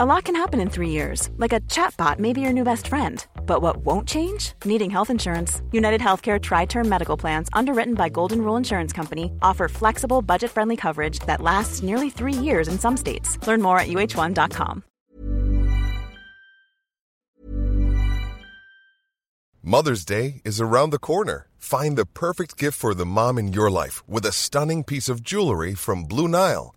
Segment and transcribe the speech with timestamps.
[0.00, 2.86] A lot can happen in three years, like a chatbot may be your new best
[2.86, 3.26] friend.
[3.46, 4.52] But what won't change?
[4.64, 5.60] Needing health insurance.
[5.72, 10.52] United Healthcare Tri Term Medical Plans, underwritten by Golden Rule Insurance Company, offer flexible, budget
[10.52, 13.44] friendly coverage that lasts nearly three years in some states.
[13.44, 14.84] Learn more at uh1.com.
[19.64, 21.48] Mother's Day is around the corner.
[21.56, 25.24] Find the perfect gift for the mom in your life with a stunning piece of
[25.24, 26.76] jewelry from Blue Nile.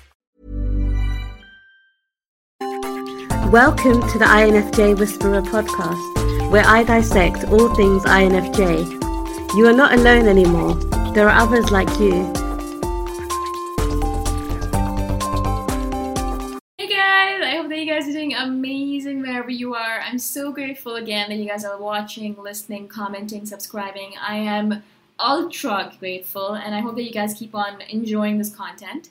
[3.51, 9.57] Welcome to the INFJ Whisperer podcast, where I dissect all things INFJ.
[9.57, 10.75] You are not alone anymore,
[11.13, 12.23] there are others like you.
[16.77, 19.99] Hey guys, I hope that you guys are doing amazing wherever you are.
[19.99, 24.13] I'm so grateful again that you guys are watching, listening, commenting, subscribing.
[24.25, 24.81] I am
[25.19, 29.09] ultra grateful and I hope that you guys keep on enjoying this content.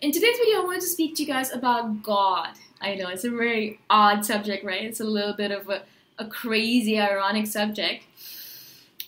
[0.00, 2.50] In today's video, I wanted to speak to you guys about God.
[2.80, 4.84] I know it's a very odd subject, right?
[4.84, 5.82] It's a little bit of a,
[6.20, 8.04] a crazy, ironic subject.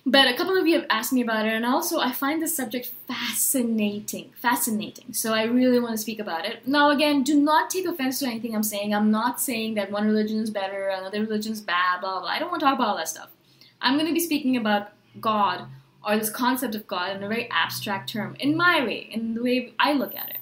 [0.05, 2.57] But a couple of you have asked me about it, and also I find this
[2.57, 4.33] subject fascinating.
[4.35, 5.13] Fascinating.
[5.13, 6.67] So I really want to speak about it.
[6.67, 8.93] Now, again, do not take offense to anything I'm saying.
[8.93, 12.31] I'm not saying that one religion is better, another religion is bad, blah, blah, blah.
[12.31, 13.29] I don't want to talk about all that stuff.
[13.81, 14.89] I'm going to be speaking about
[15.21, 15.67] God
[16.05, 19.43] or this concept of God in a very abstract term, in my way, in the
[19.45, 20.39] way I look at it.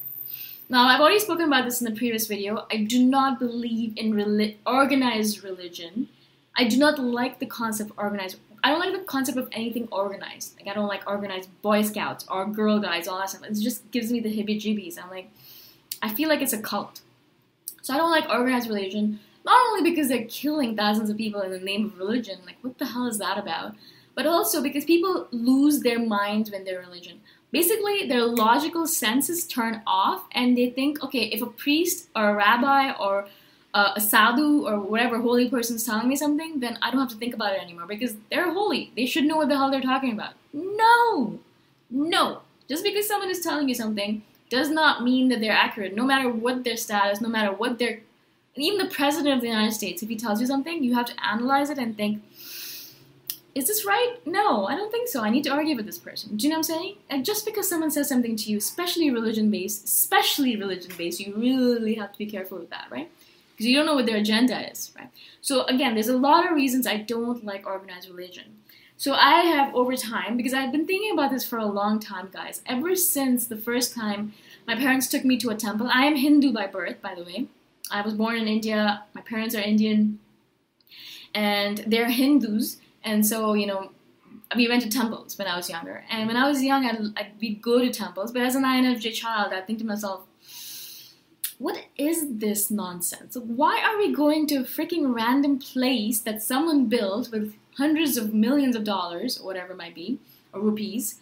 [0.70, 2.66] Now, I've already spoken about this in the previous video.
[2.70, 6.08] I do not believe in reli- organized religion.
[6.56, 8.36] I do not like the concept of organized.
[8.62, 10.56] I don't like the concept of anything organized.
[10.58, 13.44] Like I don't like organized Boy Scouts or Girl Guides, all that stuff.
[13.44, 15.02] It just gives me the heebie-jeebies.
[15.02, 15.30] I'm like,
[16.02, 17.00] I feel like it's a cult.
[17.80, 19.20] So I don't like organized religion.
[19.46, 22.76] Not only because they're killing thousands of people in the name of religion, like what
[22.76, 23.74] the hell is that about?
[24.18, 27.20] But also because people lose their minds when they're religion.
[27.52, 32.34] Basically their logical senses turn off and they think okay if a priest or a
[32.34, 33.28] rabbi or
[33.74, 37.10] uh, a sadhu or whatever holy person is telling me something then i don't have
[37.10, 38.90] to think about it anymore because they're holy.
[38.96, 40.32] They should know what the hell they're talking about.
[40.52, 41.38] No!
[41.88, 42.40] No!
[42.68, 45.94] Just because someone is telling you something does not mean that they're accurate.
[45.94, 48.00] No matter what their status no matter what their
[48.56, 51.24] even the president of the united states if he tells you something you have to
[51.24, 52.20] analyze it and think
[53.54, 54.16] is this right?
[54.24, 55.22] No, I don't think so.
[55.22, 56.36] I need to argue with this person.
[56.36, 56.96] Do you know what I'm saying?
[57.10, 61.34] And just because someone says something to you, especially religion based, especially religion based, you
[61.36, 63.10] really have to be careful with that, right?
[63.50, 65.08] Because you don't know what their agenda is, right?
[65.40, 68.58] So again, there's a lot of reasons I don't like organized religion.
[68.96, 72.30] So I have over time, because I've been thinking about this for a long time,
[72.32, 72.62] guys.
[72.66, 74.32] Ever since the first time
[74.68, 75.88] my parents took me to a temple.
[75.90, 77.46] I am Hindu by birth, by the way.
[77.90, 79.04] I was born in India.
[79.14, 80.18] My parents are Indian,
[81.34, 83.90] and they're Hindus and so, you know,
[84.56, 86.04] we went to temples when I was younger.
[86.10, 88.32] And when I was young, I'd, I'd, we'd go to temples.
[88.32, 90.22] But as an INFJ child, I'd think to myself,
[91.58, 93.36] what is this nonsense?
[93.36, 98.32] Why are we going to a freaking random place that someone built with hundreds of
[98.32, 100.18] millions of dollars, or whatever it might be,
[100.52, 101.16] or rupees?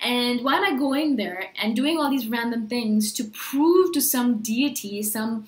[0.00, 4.00] And why am I going there and doing all these random things to prove to
[4.00, 5.46] some deity, some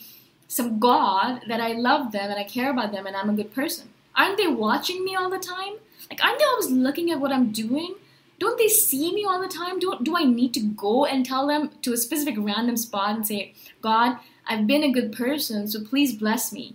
[0.48, 3.54] some god that I love them and I care about them and I'm a good
[3.54, 3.89] person?
[4.16, 5.74] Aren't they watching me all the time?
[6.10, 7.94] Like, aren't they always looking at what I'm doing?
[8.38, 9.78] Don't they see me all the time?
[9.78, 13.26] Do, do I need to go and tell them to a specific random spot and
[13.26, 16.74] say, God, I've been a good person, so please bless me?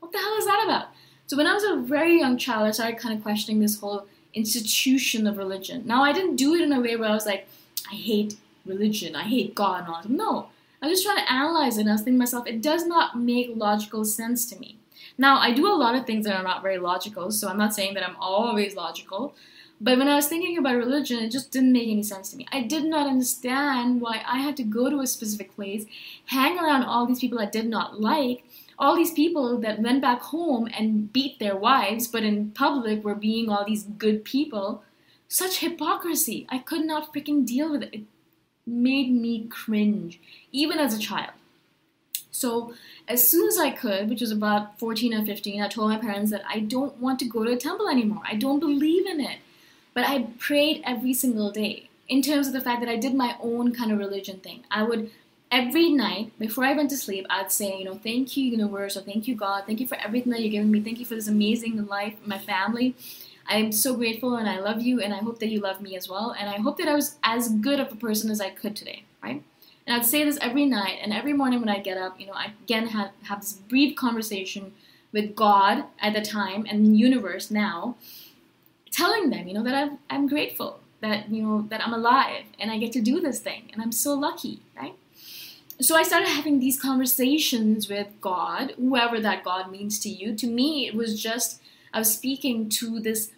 [0.00, 0.88] What the hell is that about?
[1.26, 4.06] So, when I was a very young child, I started kind of questioning this whole
[4.32, 5.82] institution of religion.
[5.86, 7.46] Now, I didn't do it in a way where I was like,
[7.90, 10.08] I hate religion, I hate God, and all that.
[10.08, 10.48] No,
[10.80, 12.86] I was just trying to analyze it, and I was thinking to myself, it does
[12.86, 14.76] not make logical sense to me.
[15.18, 17.74] Now, I do a lot of things that are not very logical, so I'm not
[17.74, 19.34] saying that I'm always logical.
[19.80, 22.46] But when I was thinking about religion, it just didn't make any sense to me.
[22.50, 25.84] I did not understand why I had to go to a specific place,
[26.26, 28.44] hang around all these people I did not like,
[28.78, 33.14] all these people that went back home and beat their wives, but in public were
[33.14, 34.82] being all these good people.
[35.28, 36.46] Such hypocrisy.
[36.48, 37.94] I could not freaking deal with it.
[37.94, 38.02] It
[38.66, 40.20] made me cringe,
[40.52, 41.32] even as a child.
[42.36, 42.74] So
[43.08, 46.30] as soon as I could, which was about 14 or 15, I told my parents
[46.30, 48.22] that I don't want to go to a temple anymore.
[48.24, 49.38] I don't believe in it.
[49.94, 53.36] But I prayed every single day in terms of the fact that I did my
[53.40, 54.64] own kind of religion thing.
[54.70, 55.10] I would
[55.50, 59.00] every night before I went to sleep, I'd say, you know, thank you, universe, or
[59.00, 61.28] thank you, God, thank you for everything that you're giving me, thank you for this
[61.28, 62.94] amazing life, my family.
[63.48, 65.96] I am so grateful and I love you, and I hope that you love me
[65.96, 66.34] as well.
[66.38, 69.04] And I hope that I was as good of a person as I could today,
[69.22, 69.42] right?
[69.86, 72.32] And I'd say this every night, and every morning when I get up, you know,
[72.34, 74.72] I again have, have this brief conversation
[75.12, 77.96] with God at the time and the universe now,
[78.90, 82.70] telling them, you know, that I'm, I'm grateful, that, you know, that I'm alive and
[82.70, 84.94] I get to do this thing, and I'm so lucky, right?
[85.80, 90.34] So I started having these conversations with God, whoever that God means to you.
[90.34, 91.60] To me, it was just,
[91.92, 93.30] I was speaking to this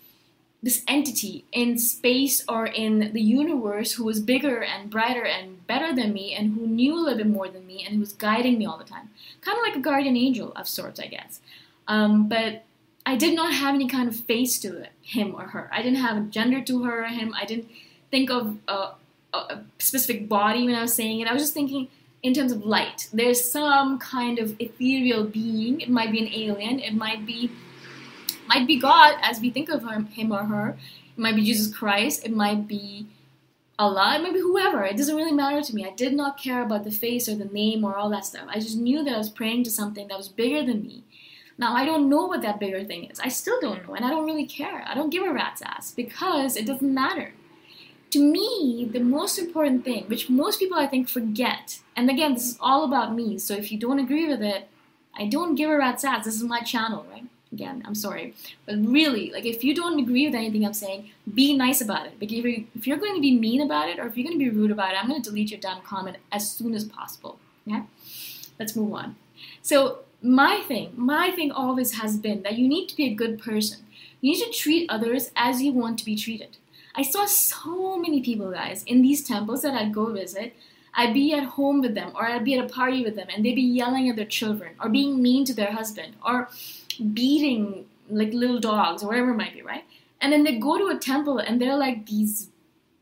[0.62, 5.94] this entity in space or in the universe who was bigger and brighter and better
[5.94, 8.58] than me and who knew a little bit more than me and who was guiding
[8.58, 9.10] me all the time.
[9.40, 11.40] Kind of like a guardian angel of sorts, I guess.
[11.87, 12.64] Um, but
[13.06, 15.70] I did not have any kind of face to him or her.
[15.72, 17.32] I didn't have a gender to her or him.
[17.34, 17.69] I didn't
[18.11, 18.90] think of a,
[19.32, 21.28] a specific body when I was saying it.
[21.28, 21.88] I was just thinking
[22.22, 23.08] in terms of light.
[23.12, 25.81] There's some kind of ethereal being.
[25.81, 26.81] It might be an alien.
[26.81, 27.50] It might be
[28.48, 30.76] might be God as we think of him, or her.
[31.16, 32.24] It might be Jesus Christ.
[32.24, 33.06] It might be
[33.78, 34.16] Allah.
[34.16, 34.84] It might be whoever.
[34.84, 35.86] It doesn't really matter to me.
[35.86, 38.48] I did not care about the face or the name or all that stuff.
[38.48, 41.04] I just knew that I was praying to something that was bigger than me.
[41.58, 43.18] Now, I don't know what that bigger thing is.
[43.18, 44.84] I still don't know, and I don't really care.
[44.86, 47.34] I don't give a rat's ass because it doesn't matter.
[48.10, 52.50] To me, the most important thing, which most people I think forget, and again, this
[52.50, 54.68] is all about me, so if you don't agree with it,
[55.14, 56.25] I don't give a rat's ass.
[56.25, 57.25] This is my channel, right?
[57.52, 58.35] Again i'm sorry.
[58.67, 62.19] But really like if you don't agree with anything i'm saying be nice about it.
[62.19, 64.38] Because if, you, if you're going to be mean about it or if you're going
[64.38, 66.85] to be rude about it i'm going to delete your damn comment as soon as
[66.85, 67.83] possible okay
[68.59, 69.17] let's move on.
[69.62, 73.38] So my thing my thing always has been that you need to be a good
[73.38, 73.81] person.
[74.21, 76.57] You need to treat others as you want to be treated.
[76.95, 80.55] I saw so many people guys in these temples that i'd go visit
[80.95, 83.45] I'd be at home with them, or I'd be at a party with them, and
[83.45, 86.49] they'd be yelling at their children, or being mean to their husband, or
[87.12, 89.85] beating like little dogs or whatever it might be, right?
[90.21, 92.49] And then they go to a temple and they're like these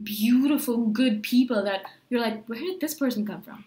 [0.02, 3.64] beautiful, good people that you're like, where did this person come from?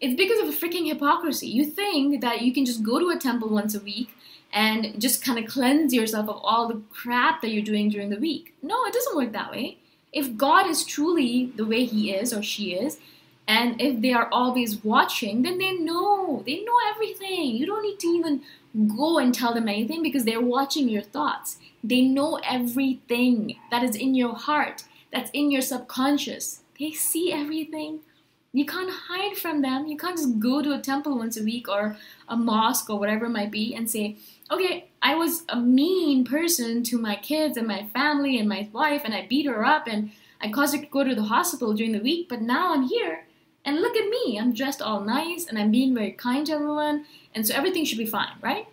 [0.00, 1.48] It's because of a freaking hypocrisy.
[1.48, 4.10] You think that you can just go to a temple once a week
[4.52, 8.16] and just kind of cleanse yourself of all the crap that you're doing during the
[8.16, 8.54] week.
[8.62, 9.78] No, it doesn't work that way.
[10.12, 12.98] If God is truly the way He is or she is,
[13.48, 16.42] and if they are always watching, then they know.
[16.44, 17.56] They know everything.
[17.56, 18.42] You don't need to even
[18.94, 21.56] go and tell them anything because they're watching your thoughts.
[21.82, 26.60] They know everything that is in your heart, that's in your subconscious.
[26.78, 28.00] They see everything.
[28.52, 29.86] You can't hide from them.
[29.86, 31.96] You can't just go to a temple once a week or
[32.28, 34.16] a mosque or whatever it might be and say,
[34.50, 39.02] okay, I was a mean person to my kids and my family and my wife,
[39.06, 41.92] and I beat her up and I caused her to go to the hospital during
[41.92, 43.24] the week, but now I'm here.
[43.68, 47.04] And look at me, I'm dressed all nice and I'm being very kind to everyone,
[47.34, 48.66] and so everything should be fine, right?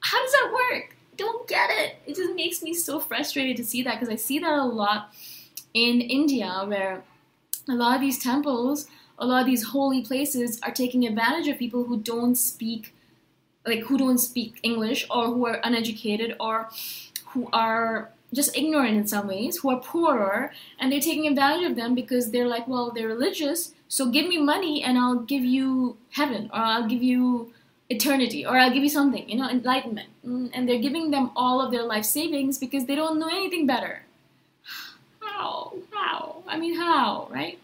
[0.00, 0.94] How does that work?
[1.16, 1.96] Don't get it.
[2.06, 5.14] It just makes me so frustrated to see that because I see that a lot
[5.72, 7.02] in India where
[7.66, 11.58] a lot of these temples, a lot of these holy places are taking advantage of
[11.58, 12.94] people who don't speak
[13.66, 16.68] like who don't speak English or who are uneducated or
[17.28, 21.76] who are just ignorant in some ways, who are poorer, and they're taking advantage of
[21.76, 25.96] them because they're like, well, they're religious, so give me money and I'll give you
[26.10, 27.52] heaven, or I'll give you
[27.90, 30.10] eternity, or I'll give you something, you know, enlightenment.
[30.26, 33.66] Mm, and they're giving them all of their life savings because they don't know anything
[33.66, 34.02] better.
[35.20, 35.72] How?
[35.92, 36.42] How?
[36.46, 37.58] I mean, how, right?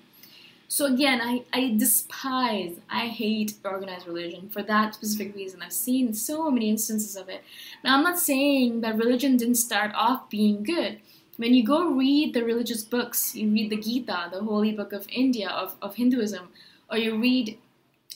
[0.68, 5.62] So again, I, I despise, I hate organized religion for that specific reason.
[5.62, 7.44] I've seen so many instances of it.
[7.84, 10.98] Now, I'm not saying that religion didn't start off being good.
[11.36, 15.06] When you go read the religious books, you read the Gita, the holy book of
[15.10, 16.48] India, of, of Hinduism,
[16.88, 17.58] or you read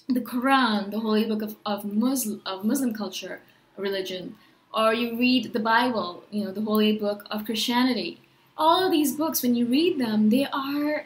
[0.09, 3.41] the Quran, the holy book of, of, Muslim, of Muslim culture,
[3.77, 4.37] religion,
[4.73, 8.21] or you read the Bible, you know, the holy book of Christianity.
[8.57, 11.05] All of these books, when you read them, they are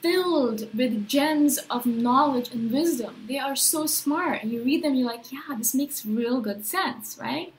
[0.00, 3.24] filled with gems of knowledge and wisdom.
[3.28, 6.66] They are so smart, and you read them, you're like, yeah, this makes real good
[6.66, 7.52] sense, right?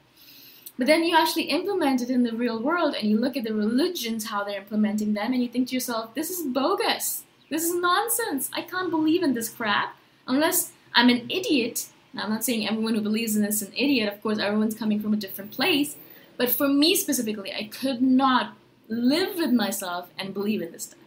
[0.78, 3.54] But then you actually implement it in the real world, and you look at the
[3.54, 7.24] religions, how they're implementing them, and you think to yourself, this is bogus.
[7.50, 8.50] This is nonsense.
[8.54, 9.96] I can't believe in this crap
[10.28, 11.88] unless I'm an idiot.
[12.14, 14.12] Now, I'm not saying everyone who believes in this is an idiot.
[14.14, 15.96] Of course, everyone's coming from a different place.
[16.38, 18.56] But for me specifically, I could not
[18.88, 21.00] live with myself and believe in this stuff.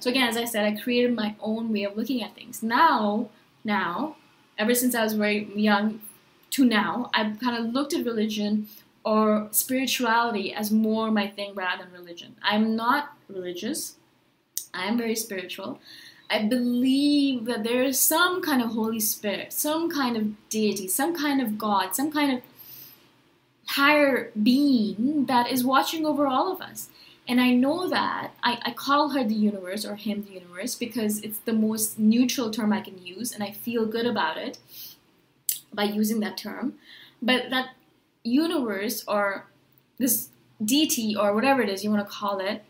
[0.00, 2.62] So again, as I said, I created my own way of looking at things.
[2.62, 3.30] Now,
[3.64, 4.16] now,
[4.58, 6.00] ever since I was very young
[6.54, 8.68] to now, I've kind of looked at religion
[9.04, 12.36] or spirituality as more my thing rather than religion.
[12.42, 13.96] I'm not religious.
[14.72, 15.80] I am very spiritual.
[16.30, 21.14] I believe that there is some kind of Holy Spirit, some kind of deity, some
[21.14, 22.42] kind of God, some kind of
[23.66, 26.88] higher being that is watching over all of us.
[27.26, 31.20] And I know that I, I call her the universe or him the universe because
[31.22, 34.58] it's the most neutral term I can use, and I feel good about it
[35.74, 36.74] by using that term.
[37.22, 37.70] But that
[38.22, 39.46] universe or
[39.98, 40.28] this
[40.64, 42.64] deity or whatever it is you want to call it,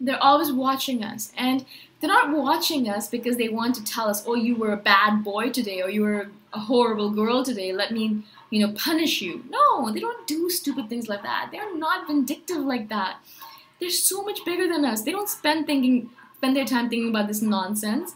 [0.00, 1.32] they're always watching us.
[1.36, 1.64] And
[2.00, 5.22] they're not watching us because they want to tell us, oh, you were a bad
[5.22, 7.72] boy today or you were a horrible girl today.
[7.72, 9.44] Let me, you know, punish you.
[9.50, 11.50] No, they don't do stupid things like that.
[11.52, 13.18] They're not vindictive like that
[13.80, 15.02] they're so much bigger than us.
[15.02, 18.14] They don't spend thinking spend their time thinking about this nonsense.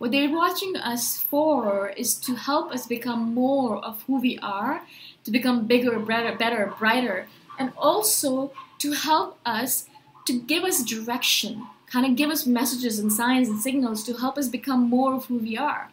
[0.00, 4.80] What they're watching us for is to help us become more of who we are,
[5.24, 7.26] to become bigger, better, better, brighter,
[7.58, 9.90] and also to help us
[10.24, 14.38] to give us direction, kind of give us messages and signs and signals to help
[14.38, 15.90] us become more of who we are.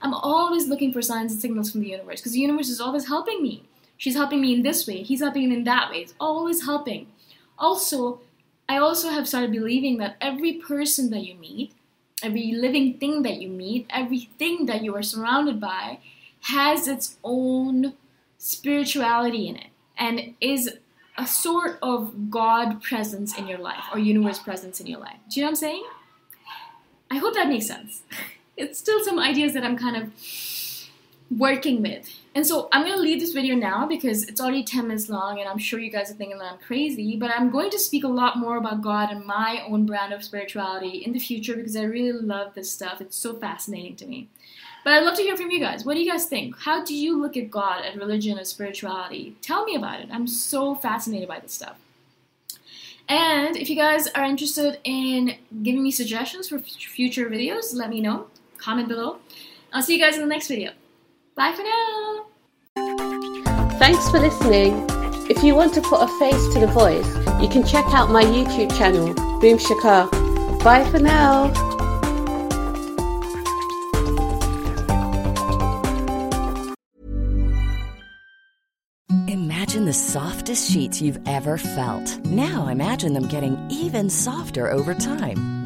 [0.00, 3.08] I'm always looking for signs and signals from the universe because the universe is always
[3.08, 3.64] helping me.
[3.96, 6.02] She's helping me in this way, he's helping me in that way.
[6.02, 7.08] It's always helping.
[7.58, 8.20] Also,
[8.68, 11.72] I also have started believing that every person that you meet,
[12.22, 15.98] every living thing that you meet, everything that you are surrounded by
[16.42, 17.94] has its own
[18.38, 20.78] spirituality in it and is
[21.16, 25.16] a sort of God presence in your life or universe presence in your life.
[25.28, 25.84] Do you know what I'm saying?
[27.10, 28.02] I hope that makes sense.
[28.60, 30.10] It's still some ideas that I'm kind of
[31.30, 32.08] working with.
[32.34, 35.40] And so I'm going to leave this video now because it's already 10 minutes long
[35.40, 38.04] and I'm sure you guys are thinking that I'm crazy, but I'm going to speak
[38.04, 41.76] a lot more about God and my own brand of spirituality in the future because
[41.76, 43.00] I really love this stuff.
[43.00, 44.28] It's so fascinating to me.
[44.84, 45.84] But I'd love to hear from you guys.
[45.84, 46.56] What do you guys think?
[46.60, 49.36] How do you look at God, at religion, at spirituality?
[49.42, 50.08] Tell me about it.
[50.10, 51.76] I'm so fascinated by this stuff.
[53.08, 58.00] And if you guys are interested in giving me suggestions for future videos, let me
[58.00, 58.28] know.
[58.58, 59.18] Comment below.
[59.72, 60.72] I'll see you guys in the next video.
[61.38, 62.26] Bye for now.
[63.78, 64.84] Thanks for listening.
[65.30, 67.06] If you want to put a face to the voice,
[67.40, 70.10] you can check out my YouTube channel, Boom Shikha.
[70.64, 71.52] Bye for now.
[79.28, 82.18] Imagine the softest sheets you've ever felt.
[82.26, 85.57] Now imagine them getting even softer over time.